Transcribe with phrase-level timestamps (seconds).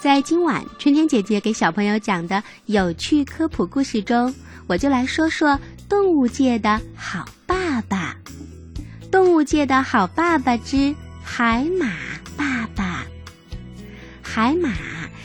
[0.00, 4.32] 在今晚春天姐姐给小朋友讲的有趣科普故事中，
[4.68, 8.16] 我就来说说动物界的好爸爸。
[9.10, 11.90] 动物界的好爸爸之海马
[12.36, 13.04] 爸爸。
[14.22, 14.70] 海马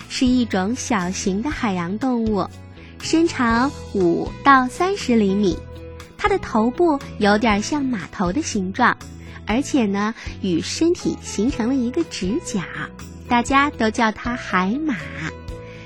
[0.10, 2.50] 是一种小型的海洋动物，
[3.00, 5.56] 身长五到三十厘米，
[6.18, 8.98] 它的头部有点像马头的形状，
[9.46, 12.60] 而且呢与身体形成了一个直角。
[13.28, 14.96] 大家都叫它海马，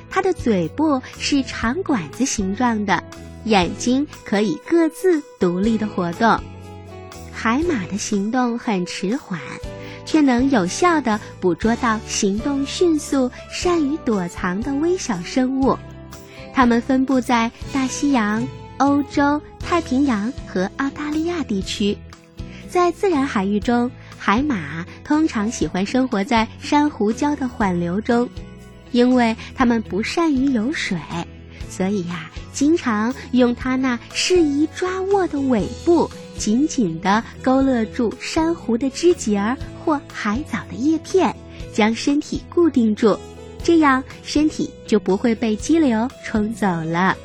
[0.09, 3.03] 它的嘴部是长管子形状的，
[3.45, 6.39] 眼睛可以各自独立的活动。
[7.31, 9.39] 海马的行动很迟缓，
[10.05, 15.77] 却能有效地捕捉到行动迅速、善于躲藏的微小生物。
[16.53, 18.45] 它们分布在大西洋、
[18.77, 21.97] 欧洲、太平洋和澳大利亚地区，
[22.67, 23.89] 在自然海域中。
[24.27, 28.27] 海马通常喜欢生活在珊瑚礁的缓流中，
[28.91, 30.99] 因为它们不善于游水，
[31.69, 41.33] 所以呀，经常用它那适宜抓握的尾部紧紧地勾勒住珊瑚的枝节儿或海藻的叶片，
[41.71, 43.17] 将身体固定住，
[43.63, 47.15] 这样身体就不会被激流冲走了。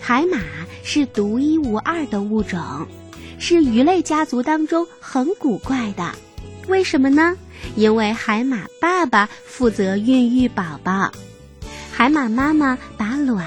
[0.00, 0.38] 海马
[0.82, 2.58] 是独一无二的物种。
[3.42, 6.12] 是鱼类家族当中很古怪的，
[6.68, 7.36] 为什么呢？
[7.74, 11.10] 因为海马爸爸负责孕育宝宝，
[11.92, 13.44] 海马妈妈把卵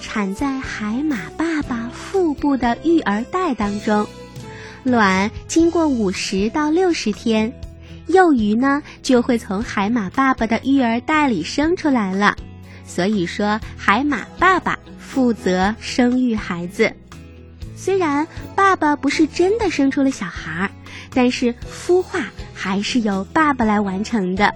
[0.00, 4.06] 产在海马爸爸腹部的育儿袋当中，
[4.84, 7.52] 卵经过五十到六十天，
[8.06, 12.36] 幼鱼呢就会从海马爸爸的育儿袋里生出来了。
[12.86, 16.94] 所以说，海马爸爸负责生育孩子。
[17.82, 20.70] 虽然爸爸不是真的生出了小孩儿，
[21.12, 22.20] 但是孵化
[22.54, 24.54] 还是由爸爸来完成的。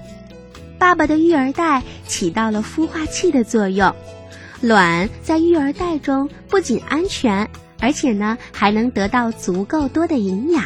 [0.78, 3.92] 爸爸的育儿袋起到了孵化器的作用，
[4.60, 10.62] 卵在育儿袋中不仅安全，而且呢还能得到足够多的营养。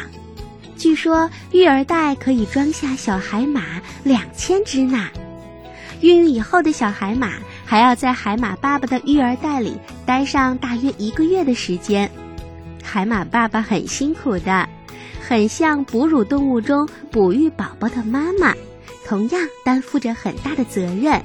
[0.77, 5.09] 据说育儿袋可以装下小海马两千只呢。
[6.01, 7.31] 孕育以后的小海马
[7.65, 12.11] 还要在海马爸爸的育儿袋里待上大约一个月的时间。
[12.83, 14.67] 海马爸爸很辛苦的，
[15.27, 18.53] 很像哺乳动物中哺育宝宝的妈妈，
[19.05, 21.23] 同样担负着很大的责任，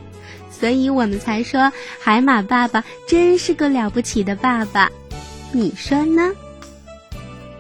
[0.51, 4.91] 所以我们才说海马爸爸真是个了不起的爸爸，
[5.53, 6.33] 你说呢？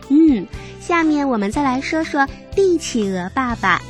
[0.09, 0.47] 嗯，
[0.81, 3.81] 下面我们再来说说帝企鹅爸爸。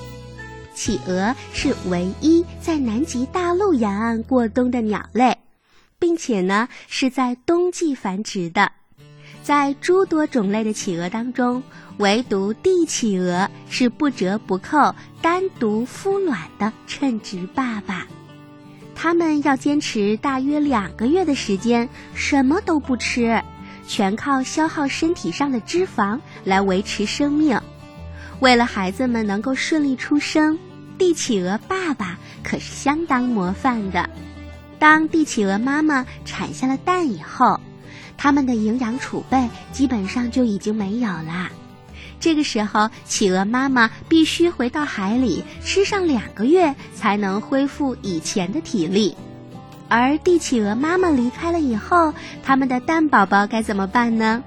[0.74, 5.38] 企鹅是唯一在南极大陆沿岸过冬的鸟类，
[5.98, 8.72] 并且呢是在冬季繁殖的。
[9.46, 11.62] 在诸多种类的企鹅当中，
[11.98, 14.92] 唯独帝企鹅是不折不扣、
[15.22, 18.08] 单独孵卵的称职爸爸。
[18.96, 23.40] 它们要坚持大约两个月的时间，什么都不吃，
[23.86, 27.60] 全靠消耗身体上的脂肪来维持生命。
[28.40, 30.58] 为了孩子们能够顺利出生，
[30.98, 34.10] 帝企鹅爸爸可是相当模范的。
[34.80, 37.60] 当帝企鹅妈妈产下了蛋以后，
[38.16, 41.50] 它们的营养储备基本上就已经没有了，
[42.18, 49.16] 这个时候，企鹅妈妈必须回到海里吃上两个月，才能恢复以前的体力。
[49.88, 52.12] 而帝企鹅妈妈离开了以后，
[52.42, 54.42] 它们的蛋宝宝该怎么办呢？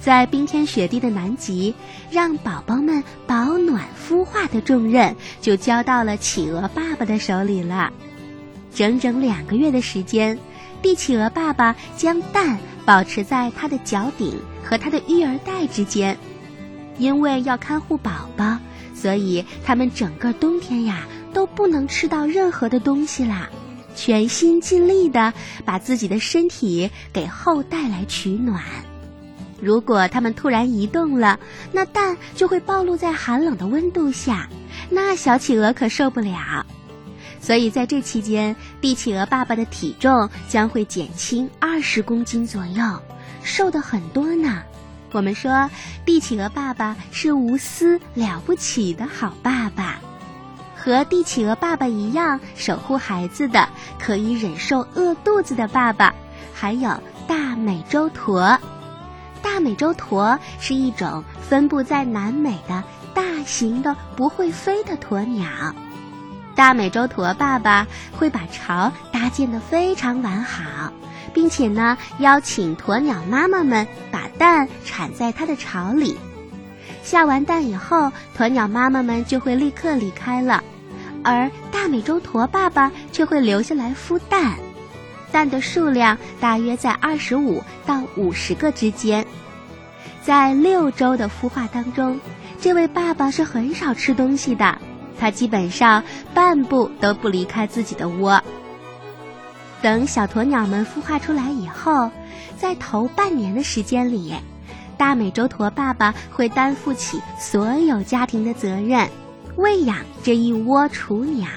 [0.00, 1.74] 在冰天雪地的南极，
[2.10, 7.92] 让宝宝们保暖孵化的重任就交到了企鹅爸爸的手里了。
[8.74, 10.38] 整整两个月的时间，
[10.82, 12.58] 帝企鹅爸爸将蛋。
[12.84, 16.18] 保持在它的脚顶和它的育儿袋之间，
[16.98, 18.58] 因为要看护宝宝，
[18.92, 23.48] 所以它们整个冬天呀都不能吃到任何的东西啦，
[23.94, 25.32] 全心尽力的
[25.64, 28.60] 把自己的身体给后代来取暖。
[29.60, 31.38] 如果它们突然移动了，
[31.70, 34.48] 那蛋就会暴露在寒冷的温度下，
[34.90, 36.66] 那小企鹅可受不了。
[37.42, 43.02] 所以在这期间，帝企鹅爸爸的体重将会减轻二十公斤左右，
[43.42, 44.62] 瘦的很多呢。
[45.10, 45.68] 我们说，
[46.06, 49.98] 帝企鹅爸爸是无私了不起的好爸爸。
[50.76, 53.68] 和帝企鹅爸爸一样守护孩子的，
[53.98, 56.14] 可以忍受饿肚子的爸爸，
[56.54, 58.58] 还有大美洲驼。
[59.42, 65.48] 大美洲驼是一种分布在南美的大型的不会飞的鸵鸟。
[66.54, 70.92] 大美洲驼爸爸会把巢搭建得非常完好，
[71.32, 76.16] 并且呢，邀请鸵鸟妈妈们把蛋产在它的巢里。
[77.02, 80.62] 下完蛋以后，鸵鸟妈妈们就会立刻离开了，
[81.24, 84.56] 而大美洲驼爸爸却会留下来孵蛋，
[85.32, 89.26] 蛋的数量大约在二十五到五十个之间。
[90.22, 92.20] 在六周的孵化当中，
[92.60, 94.78] 这位爸爸是很少吃东西的，
[95.18, 96.02] 它基本上
[96.34, 98.42] 半步都不离开自己的窝。
[99.80, 102.10] 等小鸵鸟们孵化出来以后，
[102.56, 104.34] 在头半年的时间里，
[104.96, 109.08] 大美洲驼爸爸会担负起所有家庭的责任，
[109.56, 111.48] 喂养这一窝雏鸟，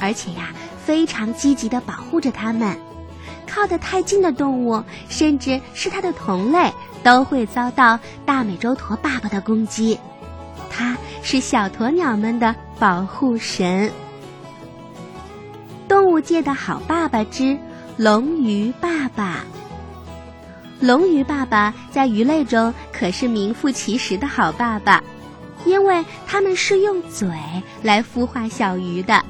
[0.00, 0.52] 而且呀，
[0.84, 2.76] 非常积极地保护着它们。
[3.46, 6.72] 靠得太近的动物，甚至是它的同类，
[7.02, 9.98] 都会遭到大美洲驼爸爸的攻击。
[10.70, 13.90] 它是小鸵鸟们的保护神。
[15.86, 17.58] 动物界的好爸爸之
[17.96, 19.44] 龙鱼爸爸。
[20.80, 25.02] 龙鱼爸爸在鱼类中可是名副其实的好爸爸，
[25.64, 27.28] 因为他们是用嘴
[27.82, 29.24] 来孵化小鱼的。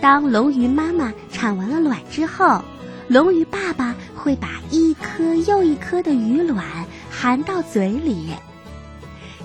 [0.00, 2.60] 当龙鱼妈妈产完了卵之后，
[3.08, 6.64] 龙鱼爸爸会把一颗又一颗的鱼卵
[7.10, 8.30] 含到嘴里。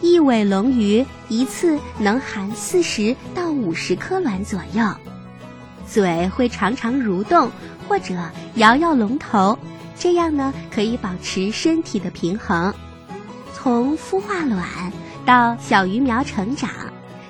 [0.01, 4.83] 一尾龙鱼一次能含四十到五十颗卵左右。
[5.88, 7.51] 嘴会常常蠕动，
[7.88, 8.15] 或者
[8.56, 9.57] 摇摇龙头，
[9.98, 12.74] 这样呢可以保持身体的平衡。
[13.53, 14.65] 从孵化卵
[15.25, 16.69] 到小鱼苗成长，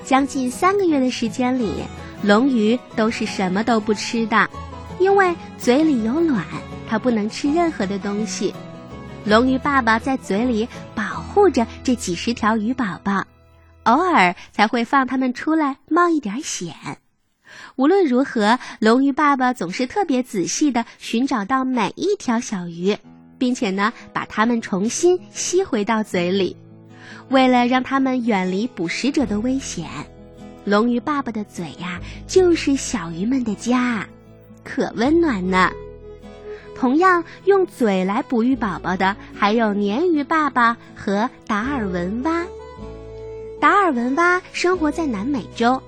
[0.06, 1.74] 将近三个月的时间里，
[2.22, 4.50] 龙鱼都是什么都不吃的，
[4.98, 6.46] 因为嘴里有卵，
[6.88, 8.54] 它不能吃任何的东西。
[9.26, 13.24] 龙鱼爸爸在嘴里保护着这几十条鱼宝宝，
[13.84, 16.76] 偶尔才会放它们出来冒一点险。
[17.78, 22.98] 无论如何，龙鱼爸爸总是特别仔细地寻找到每一条小鱼，
[23.38, 26.56] 并且呢，把它们重新吸回到嘴里。
[27.30, 29.88] 为了让它们远离捕食者的危险，
[30.66, 34.06] 龙鱼爸爸的嘴呀，就是小鱼们的家，
[34.64, 35.72] 可温暖呢。
[36.82, 42.48] 同样用嘴来哺育宝宝的，还有鲶鱼爸爸和达尔文蛙。
[43.60, 45.84] 达尔文蛙生活在南美洲。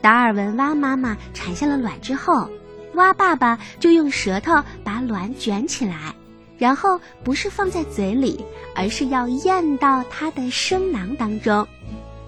[0.00, 2.48] 达尔文蛙妈妈产下了卵之后，
[2.94, 6.14] 蛙爸爸就用舌头把卵卷起来，
[6.56, 8.44] 然后不是放在嘴里，
[8.76, 11.66] 而是要咽到它的声囊当中，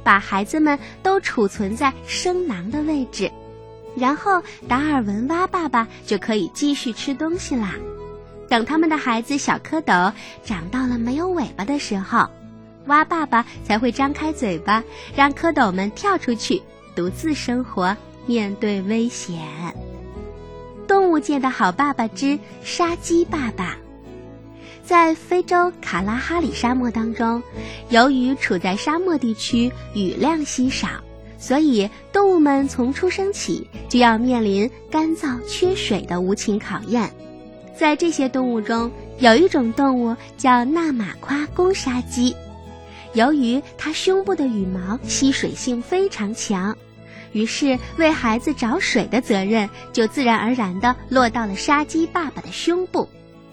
[0.02, 3.30] 把孩子们都储存在声囊的位置，
[3.94, 7.76] 然后达尔文蛙爸爸就可以继续吃东西啦。
[8.50, 10.12] 等他们的孩子小蝌蚪
[10.44, 12.28] 长到了没有尾巴的时候，
[12.86, 14.82] 蛙爸爸才会张开嘴巴，
[15.14, 16.60] 让蝌蚪们跳出去。
[16.96, 19.38] 独自生活，面对危险。
[20.88, 23.78] 动物界的好爸爸之沙鸡爸爸，
[24.82, 27.44] 在非洲卡拉哈里沙漠当中，
[27.88, 30.88] 由于处在沙漠地区，雨量稀少，
[31.38, 37.08] 所以动物们从出生起就要面临干燥缺水的无情考验。
[37.80, 42.36] 在这些动物中，有一种动物叫纳马夸公沙鸡。
[43.14, 46.76] 由于它胸部的羽毛吸水性非常强，
[47.32, 53.08] 于是为孩子找水的责任就自然而然地落到了沙鸡爸爸的胸部。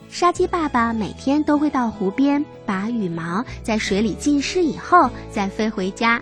[0.10, 6.22] 沙鸡爸爸每天都会到湖边，把羽毛在水里浸湿以后再飞回家，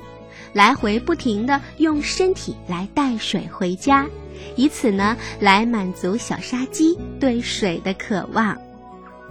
[0.55, 4.07] 来回不停地用身体来带水回家，
[4.55, 8.57] 以此呢来满足小沙鸡对水的渴望。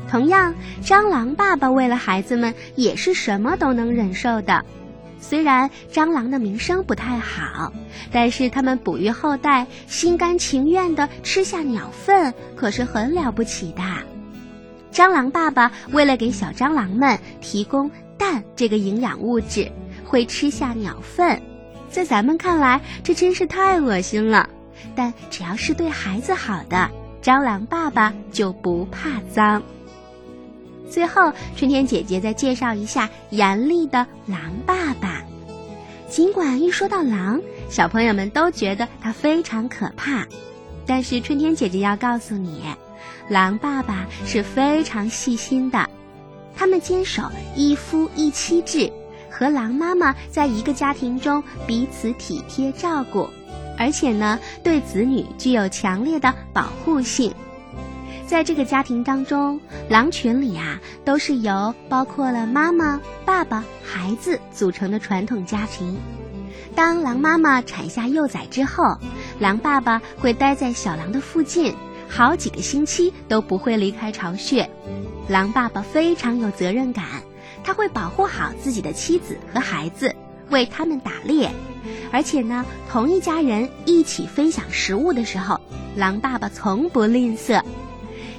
[0.07, 4.67] 同样，蟑螂爸爸为了孩子们也是什么都能忍受的。
[5.19, 7.73] 虽然蟑螂的名声不太好，
[8.13, 13.83] 但是它们哺育后代、心甘情愿地吃下鸟粪，可是很了不起的。
[14.93, 19.73] 蟑螂爸爸为了给小蟑螂们提供蛋这个营养物质，
[20.05, 21.41] 会吃下鸟粪。
[21.91, 24.49] 在咱们看来，这真是太恶心了。
[24.95, 26.91] 但只要是对孩子好的，
[27.23, 29.63] 蟑螂爸爸就不怕脏。
[30.91, 35.23] 最后，春天姐姐再介绍一下严厉的狼爸爸。
[36.11, 40.27] 尽管一说到狼，小朋友们都觉得它非常可怕，
[40.87, 42.63] 但是春天姐姐要告诉你，
[43.29, 45.89] 狼爸爸是非常细心的。
[46.57, 47.23] 他们坚守
[47.57, 48.93] 一夫一妻制，
[49.37, 53.29] 和狼妈妈在一个家庭中彼此体贴照顾，
[53.77, 57.35] 而且呢，对子女具有强烈的保护性。
[58.29, 65.99] 在这个家庭当中，狼群里啊都是由包括了妈妈、爸爸、孩子组成的传统家庭。
[66.77, 68.97] 当狼妈妈产下幼崽之后，
[69.41, 71.75] 狼爸爸会待在小狼的附近，
[72.09, 74.71] 好几个星期都不会离开巢穴。
[75.29, 77.05] 狼爸爸非常有责任感，
[77.65, 80.15] 他会保护好自己的妻子和孩子，
[80.51, 81.51] 为他们打猎，
[82.13, 85.59] 而且呢，同一家人一起分享食物的时候，
[85.97, 87.63] 狼爸爸从不吝啬。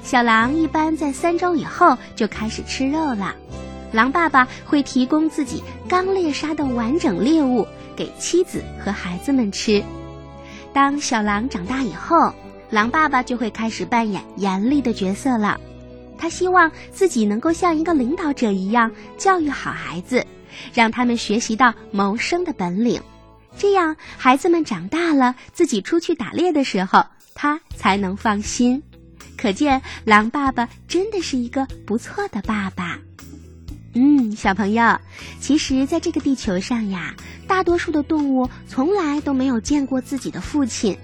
[0.03, 3.33] 小狼一般在三周以后就开始吃肉了，
[3.91, 9.83] 狼爸爸会提供自己刚猎杀的完整猎物给妻子和孩子们吃。
[10.71, 12.31] 当小狼长大以后，
[12.69, 15.59] 狼爸爸就会开始扮演严厉的角色了。
[16.17, 20.25] 他希望自己能够像一个领导者一样教育好孩子，
[20.73, 23.01] 让他们学习到谋生的本领，
[23.57, 28.81] 这样孩子们长大了，自己出去打猎的时候，他才能放心。
[29.37, 32.99] 可见，狼爸爸真的是一个不错的爸爸。
[33.93, 34.99] 嗯，小朋友，
[35.39, 37.15] 其实，在这个地球上呀，
[37.47, 40.97] 大多数的动物从来都没有见过自己的父亲，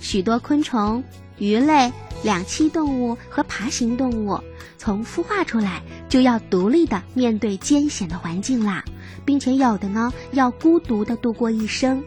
[0.00, 1.02] 许多昆虫、
[1.38, 1.92] 鱼类。
[2.24, 4.40] 两栖动物和爬行动物
[4.78, 8.82] 从孵化出来就要独立的面对艰险的环境啦，
[9.24, 12.02] 并且有的呢要孤独的度过一生。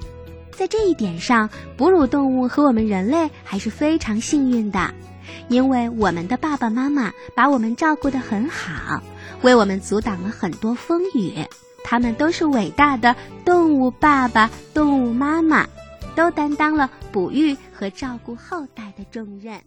[0.51, 4.93] 在这一点上，哺乳动物和我们人类还是非常幸运的，
[5.49, 9.01] 因为我们的爸爸妈妈把我们照顾得很好，
[9.41, 11.33] 为我们阻挡了很多风雨。
[11.83, 15.67] 他们都是伟大的动物爸爸、动物妈妈，
[16.15, 19.59] 都担当了哺育和照顾后代的重任。